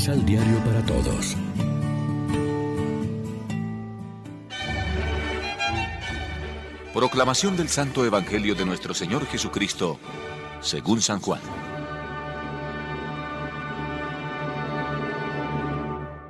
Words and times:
Misal 0.00 0.24
Diario 0.24 0.58
para 0.64 0.82
Todos. 0.86 1.36
Proclamación 6.94 7.54
del 7.54 7.68
Santo 7.68 8.06
Evangelio 8.06 8.54
de 8.54 8.64
nuestro 8.64 8.94
Señor 8.94 9.26
Jesucristo, 9.26 10.00
según 10.62 11.02
San 11.02 11.20
Juan. 11.20 11.42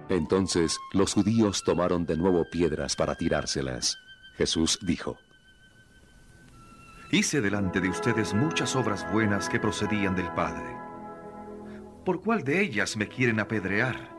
Entonces 0.08 0.76
los 0.92 1.14
judíos 1.14 1.62
tomaron 1.64 2.04
de 2.06 2.16
nuevo 2.16 2.44
piedras 2.50 2.96
para 2.96 3.14
tirárselas. 3.14 3.98
Jesús 4.36 4.80
dijo, 4.82 5.16
Hice 7.12 7.40
delante 7.40 7.80
de 7.80 7.88
ustedes 7.88 8.34
muchas 8.34 8.74
obras 8.74 9.06
buenas 9.12 9.48
que 9.48 9.60
procedían 9.60 10.16
del 10.16 10.32
Padre. 10.32 10.89
¿Por 12.10 12.22
cuál 12.22 12.42
de 12.42 12.60
ellas 12.60 12.96
me 12.96 13.06
quieren 13.06 13.38
apedrear? 13.38 14.10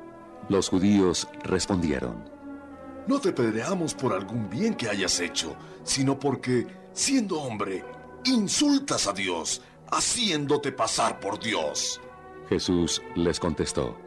Los 0.48 0.70
judíos 0.70 1.28
respondieron, 1.44 2.24
No 3.06 3.20
te 3.20 3.32
apedreamos 3.32 3.94
por 3.94 4.14
algún 4.14 4.50
bien 4.50 4.76
que 4.76 4.88
hayas 4.88 5.20
hecho, 5.20 5.58
sino 5.84 6.18
porque, 6.18 6.66
siendo 6.94 7.42
hombre, 7.42 7.84
insultas 8.24 9.08
a 9.08 9.12
Dios, 9.12 9.62
haciéndote 9.92 10.72
pasar 10.72 11.20
por 11.20 11.38
Dios. 11.38 12.00
Jesús 12.48 13.02
les 13.16 13.42
contestó, 13.42 13.98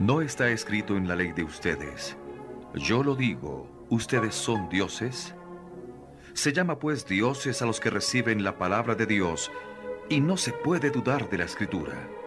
No 0.00 0.20
está 0.20 0.48
escrito 0.48 0.96
en 0.96 1.06
la 1.06 1.14
ley 1.14 1.30
de 1.30 1.44
ustedes. 1.44 2.16
Yo 2.74 3.04
lo 3.04 3.14
digo, 3.14 3.70
ustedes 3.88 4.34
son 4.34 4.68
dioses. 4.68 5.32
Se 6.34 6.52
llama 6.52 6.80
pues 6.80 7.06
dioses 7.06 7.62
a 7.62 7.66
los 7.66 7.78
que 7.78 7.90
reciben 7.90 8.42
la 8.42 8.58
palabra 8.58 8.96
de 8.96 9.06
Dios, 9.06 9.48
y 10.08 10.20
no 10.20 10.36
se 10.36 10.52
puede 10.52 10.90
dudar 10.90 11.30
de 11.30 11.38
la 11.38 11.44
escritura. 11.44 12.17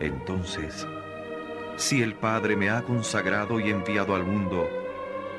Entonces, 0.00 0.86
si 1.76 2.02
el 2.02 2.14
Padre 2.14 2.56
me 2.56 2.70
ha 2.70 2.82
consagrado 2.82 3.60
y 3.60 3.70
enviado 3.70 4.14
al 4.14 4.24
mundo, 4.24 4.68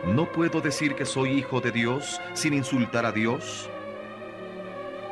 ¿no 0.05 0.31
puedo 0.31 0.61
decir 0.61 0.95
que 0.95 1.05
soy 1.05 1.31
hijo 1.31 1.61
de 1.61 1.71
Dios 1.71 2.19
sin 2.33 2.53
insultar 2.53 3.05
a 3.05 3.11
Dios? 3.11 3.69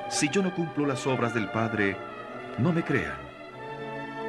Si 0.09 0.29
yo 0.29 0.41
no 0.41 0.53
cumplo 0.53 0.85
las 0.85 1.05
obras 1.07 1.33
del 1.33 1.49
Padre, 1.49 1.97
no 2.57 2.71
me 2.71 2.83
crean. 2.83 3.17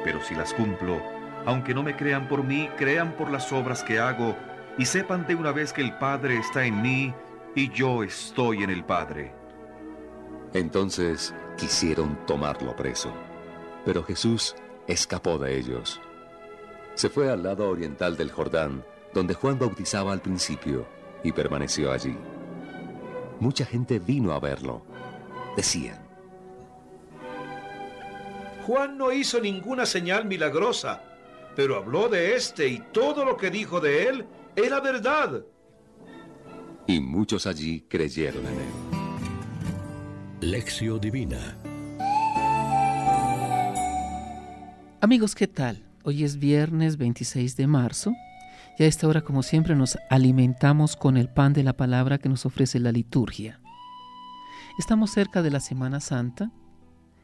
Pero 0.03 0.21
si 0.21 0.35
las 0.35 0.53
cumplo, 0.53 1.01
aunque 1.45 1.73
no 1.73 1.83
me 1.83 1.95
crean 1.95 2.27
por 2.27 2.43
mí, 2.43 2.69
crean 2.77 3.13
por 3.13 3.29
las 3.29 3.51
obras 3.51 3.83
que 3.83 3.99
hago, 3.99 4.35
y 4.77 4.85
sepan 4.85 5.25
de 5.27 5.35
una 5.35 5.51
vez 5.51 5.73
que 5.73 5.81
el 5.81 5.97
Padre 5.97 6.37
está 6.37 6.65
en 6.65 6.81
mí 6.81 7.13
y 7.55 7.69
yo 7.69 8.03
estoy 8.03 8.63
en 8.63 8.69
el 8.69 8.83
Padre. 8.83 9.33
Entonces 10.53 11.33
quisieron 11.57 12.17
tomarlo 12.25 12.75
preso, 12.75 13.13
pero 13.85 14.03
Jesús 14.03 14.55
escapó 14.89 15.37
de 15.37 15.57
ellos. 15.57 16.01
Se 16.95 17.09
fue 17.09 17.29
al 17.29 17.43
lado 17.43 17.69
oriental 17.69 18.17
del 18.17 18.31
Jordán, 18.31 18.83
donde 19.13 19.35
Juan 19.35 19.57
bautizaba 19.57 20.11
al 20.11 20.21
principio, 20.21 20.87
y 21.23 21.31
permaneció 21.31 21.91
allí. 21.91 22.17
Mucha 23.39 23.65
gente 23.65 23.99
vino 23.99 24.33
a 24.33 24.39
verlo. 24.39 24.83
Decían, 25.55 25.99
Juan 28.65 28.97
no 28.97 29.11
hizo 29.11 29.39
ninguna 29.39 29.85
señal 29.85 30.25
milagrosa, 30.25 31.03
pero 31.55 31.77
habló 31.77 32.09
de 32.09 32.35
éste 32.35 32.67
y 32.67 32.79
todo 32.91 33.25
lo 33.25 33.37
que 33.37 33.49
dijo 33.49 33.79
de 33.79 34.07
él 34.07 34.25
era 34.55 34.79
verdad. 34.79 35.43
Y 36.87 36.99
muchos 36.99 37.45
allí 37.45 37.81
creyeron 37.87 38.45
en 38.45 38.53
él. 38.53 40.49
Lección 40.51 40.99
Divina 40.99 41.57
Amigos, 45.01 45.33
¿qué 45.33 45.47
tal? 45.47 45.81
Hoy 46.03 46.25
es 46.25 46.39
viernes 46.39 46.97
26 46.97 47.55
de 47.55 47.67
marzo 47.67 48.13
y 48.77 48.83
a 48.83 48.85
esta 48.85 49.07
hora, 49.07 49.21
como 49.21 49.43
siempre, 49.43 49.73
nos 49.73 49.97
alimentamos 50.09 50.97
con 50.97 51.15
el 51.15 51.29
pan 51.29 51.53
de 51.53 51.63
la 51.63 51.71
palabra 51.71 52.17
que 52.17 52.27
nos 52.27 52.45
ofrece 52.45 52.81
la 52.81 52.91
liturgia. 52.91 53.61
Estamos 54.77 55.11
cerca 55.11 55.41
de 55.41 55.51
la 55.51 55.61
Semana 55.61 56.01
Santa, 56.01 56.51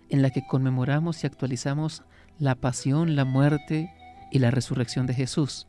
en 0.07 0.21
la 0.21 0.29
que 0.29 0.47
conmemoramos 0.47 1.21
y 1.21 1.27
actualizamos 1.27 2.03
la 2.39 2.55
pasión, 2.55 3.17
la 3.17 3.25
muerte 3.25 3.93
y 4.31 4.39
la 4.39 4.51
resurrección 4.51 5.05
de 5.05 5.13
Jesús. 5.13 5.67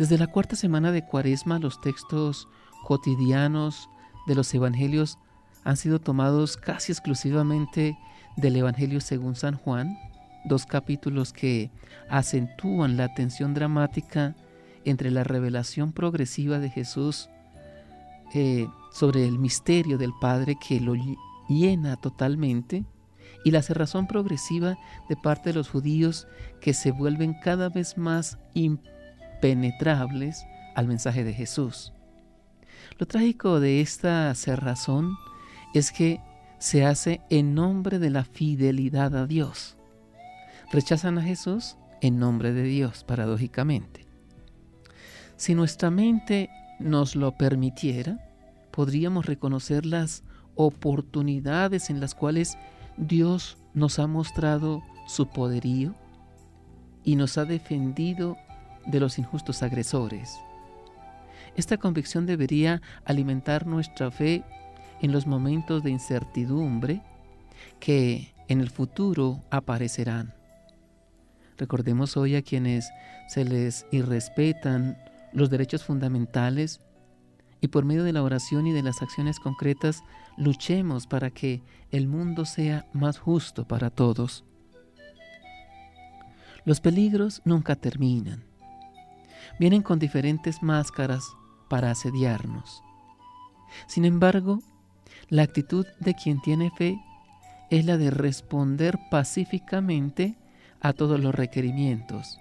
Desde 0.00 0.18
la 0.18 0.26
cuarta 0.26 0.56
semana 0.56 0.90
de 0.90 1.06
Cuaresma, 1.06 1.60
los 1.60 1.80
textos 1.80 2.48
cotidianos 2.82 3.88
de 4.26 4.34
los 4.34 4.52
Evangelios 4.52 5.16
han 5.62 5.76
sido 5.76 6.00
tomados 6.00 6.56
casi 6.56 6.90
exclusivamente 6.90 7.96
del 8.36 8.56
Evangelio 8.56 9.00
según 9.00 9.36
San 9.36 9.54
Juan, 9.54 9.96
dos 10.46 10.66
capítulos 10.66 11.32
que 11.32 11.70
acentúan 12.08 12.96
la 12.96 13.12
tensión 13.14 13.54
dramática 13.54 14.34
entre 14.84 15.10
la 15.10 15.24
revelación 15.24 15.92
progresiva 15.92 16.58
de 16.58 16.70
Jesús 16.70 17.28
eh, 18.34 18.68
sobre 18.92 19.26
el 19.26 19.38
misterio 19.38 19.98
del 19.98 20.12
Padre 20.20 20.56
que 20.56 20.80
lo 20.80 20.94
llena 21.48 21.96
totalmente 21.96 22.84
y 23.44 23.50
la 23.50 23.62
cerrazón 23.62 24.06
progresiva 24.06 24.78
de 25.08 25.16
parte 25.16 25.50
de 25.50 25.54
los 25.54 25.68
judíos 25.68 26.26
que 26.60 26.74
se 26.74 26.90
vuelven 26.90 27.34
cada 27.42 27.68
vez 27.68 27.96
más 27.96 28.38
impenetrables 28.54 30.44
al 30.74 30.88
mensaje 30.88 31.24
de 31.24 31.32
Jesús. 31.32 31.92
Lo 32.98 33.06
trágico 33.06 33.60
de 33.60 33.80
esta 33.80 34.34
cerrazón 34.34 35.16
es 35.74 35.92
que 35.92 36.20
se 36.58 36.84
hace 36.84 37.20
en 37.30 37.54
nombre 37.54 37.98
de 37.98 38.10
la 38.10 38.24
fidelidad 38.24 39.14
a 39.16 39.26
Dios. 39.26 39.76
Rechazan 40.72 41.18
a 41.18 41.22
Jesús 41.22 41.76
en 42.00 42.18
nombre 42.18 42.52
de 42.52 42.64
Dios, 42.64 43.04
paradójicamente. 43.04 44.06
Si 45.36 45.54
nuestra 45.54 45.90
mente 45.90 46.50
nos 46.80 47.14
lo 47.14 47.36
permitiera, 47.36 48.18
podríamos 48.72 49.26
reconocer 49.26 49.86
las 49.86 50.24
oportunidades 50.54 51.88
en 51.90 52.00
las 52.00 52.14
cuales 52.14 52.58
Dios 52.96 53.58
nos 53.74 53.98
ha 53.98 54.06
mostrado 54.06 54.82
su 55.06 55.28
poderío 55.28 55.94
y 57.04 57.16
nos 57.16 57.38
ha 57.38 57.44
defendido 57.44 58.36
de 58.86 59.00
los 59.00 59.18
injustos 59.18 59.62
agresores. 59.62 60.36
Esta 61.54 61.76
convicción 61.76 62.26
debería 62.26 62.82
alimentar 63.04 63.66
nuestra 63.66 64.10
fe 64.10 64.42
en 65.00 65.12
los 65.12 65.26
momentos 65.26 65.82
de 65.82 65.90
incertidumbre 65.90 67.02
que 67.78 68.34
en 68.48 68.60
el 68.60 68.70
futuro 68.70 69.42
aparecerán. 69.50 70.34
Recordemos 71.58 72.16
hoy 72.16 72.36
a 72.36 72.42
quienes 72.42 72.90
se 73.28 73.44
les 73.44 73.86
irrespetan 73.90 74.98
los 75.32 75.50
derechos 75.50 75.84
fundamentales 75.84 76.80
y 77.60 77.68
por 77.68 77.84
medio 77.84 78.04
de 78.04 78.12
la 78.12 78.22
oración 78.22 78.66
y 78.66 78.72
de 78.72 78.82
las 78.82 79.02
acciones 79.02 79.40
concretas 79.40 80.02
luchemos 80.36 81.06
para 81.06 81.30
que 81.30 81.62
el 81.90 82.06
mundo 82.06 82.44
sea 82.44 82.86
más 82.92 83.18
justo 83.18 83.66
para 83.66 83.90
todos. 83.90 84.44
Los 86.64 86.80
peligros 86.80 87.42
nunca 87.44 87.76
terminan. 87.76 88.44
Vienen 89.58 89.82
con 89.82 89.98
diferentes 89.98 90.62
máscaras 90.62 91.24
para 91.68 91.90
asediarnos. 91.90 92.82
Sin 93.86 94.04
embargo, 94.04 94.60
la 95.28 95.42
actitud 95.42 95.86
de 96.00 96.14
quien 96.14 96.40
tiene 96.42 96.70
fe 96.70 97.00
es 97.70 97.84
la 97.84 97.96
de 97.96 98.10
responder 98.10 98.98
pacíficamente 99.10 100.36
a 100.86 100.92
todos 100.92 101.18
los 101.18 101.34
requerimientos. 101.34 102.38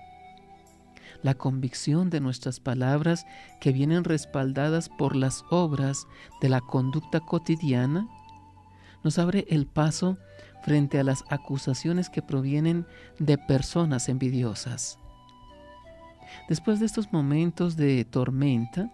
La 1.23 1.33
convicción 1.33 2.11
de 2.11 2.19
nuestras 2.19 2.59
palabras 2.59 3.25
que 3.59 3.71
vienen 3.71 4.03
respaldadas 4.03 4.87
por 4.87 5.15
las 5.15 5.43
obras 5.49 6.05
de 6.41 6.49
la 6.49 6.61
conducta 6.61 7.21
cotidiana 7.21 8.07
nos 9.03 9.17
abre 9.17 9.45
el 9.49 9.65
paso 9.65 10.19
frente 10.63 10.99
a 10.99 11.03
las 11.03 11.23
acusaciones 11.29 12.11
que 12.11 12.21
provienen 12.21 12.85
de 13.17 13.39
personas 13.39 14.09
envidiosas. 14.09 14.99
Después 16.47 16.79
de 16.79 16.85
estos 16.85 17.11
momentos 17.11 17.75
de 17.75 18.05
tormenta, 18.05 18.91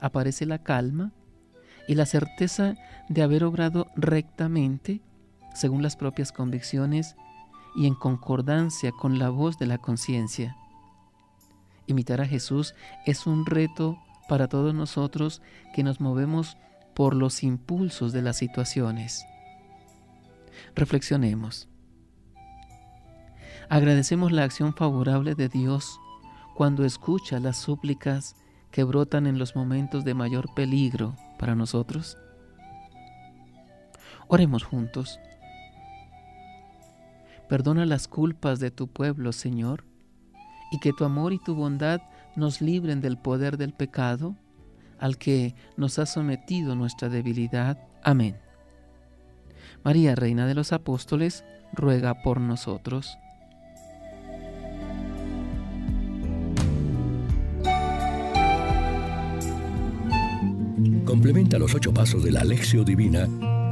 aparece 0.00 0.46
la 0.46 0.62
calma 0.62 1.12
y 1.86 1.94
la 1.94 2.06
certeza 2.06 2.74
de 3.10 3.22
haber 3.22 3.44
obrado 3.44 3.88
rectamente, 3.96 5.02
según 5.54 5.82
las 5.82 5.96
propias 5.96 6.32
convicciones 6.32 7.16
y 7.74 7.86
en 7.86 7.94
concordancia 7.94 8.92
con 8.92 9.18
la 9.18 9.30
voz 9.30 9.58
de 9.58 9.66
la 9.66 9.78
conciencia. 9.78 10.56
Imitar 11.86 12.20
a 12.20 12.26
Jesús 12.26 12.74
es 13.04 13.26
un 13.26 13.46
reto 13.46 13.98
para 14.28 14.48
todos 14.48 14.74
nosotros 14.74 15.42
que 15.74 15.82
nos 15.82 16.00
movemos 16.00 16.56
por 16.94 17.14
los 17.14 17.42
impulsos 17.42 18.12
de 18.12 18.22
las 18.22 18.38
situaciones. 18.38 19.24
Reflexionemos. 20.74 21.68
Agradecemos 23.68 24.32
la 24.32 24.44
acción 24.44 24.74
favorable 24.74 25.34
de 25.34 25.48
Dios 25.48 25.98
cuando 26.54 26.84
escucha 26.84 27.40
las 27.40 27.56
súplicas 27.56 28.36
que 28.70 28.84
brotan 28.84 29.26
en 29.26 29.38
los 29.38 29.56
momentos 29.56 30.04
de 30.04 30.14
mayor 30.14 30.52
peligro 30.54 31.16
para 31.38 31.54
nosotros. 31.54 32.18
Oremos 34.28 34.64
juntos. 34.64 35.18
Perdona 37.54 37.86
las 37.86 38.08
culpas 38.08 38.58
de 38.58 38.72
tu 38.72 38.88
pueblo, 38.88 39.30
Señor, 39.30 39.84
y 40.72 40.80
que 40.80 40.92
tu 40.92 41.04
amor 41.04 41.32
y 41.32 41.38
tu 41.38 41.54
bondad 41.54 42.00
nos 42.34 42.60
libren 42.60 43.00
del 43.00 43.16
poder 43.16 43.58
del 43.58 43.72
pecado, 43.72 44.34
al 44.98 45.18
que 45.18 45.54
nos 45.76 46.00
ha 46.00 46.06
sometido 46.06 46.74
nuestra 46.74 47.08
debilidad. 47.08 47.78
Amén. 48.02 48.38
María, 49.84 50.16
Reina 50.16 50.48
de 50.48 50.54
los 50.54 50.72
Apóstoles, 50.72 51.44
ruega 51.72 52.24
por 52.24 52.40
nosotros. 52.40 53.16
Complementa 61.04 61.60
los 61.60 61.72
ocho 61.72 61.94
pasos 61.94 62.24
de 62.24 62.32
la 62.32 62.40
Alexio 62.40 62.82
Divina 62.82 63.28